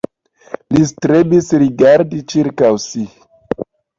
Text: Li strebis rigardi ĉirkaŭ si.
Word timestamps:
Li 0.77 0.85
strebis 0.91 1.51
rigardi 1.65 2.21
ĉirkaŭ 2.33 2.73
si. 2.87 3.05